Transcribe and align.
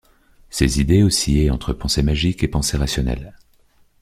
Ses 0.49 0.81
idées 0.81 1.03
oscillaient 1.03 1.51
entre 1.51 1.73
pensée 1.73 2.01
magique 2.01 2.41
et 2.41 2.47
pensée 2.47 2.75
rationnelle. 2.75 3.35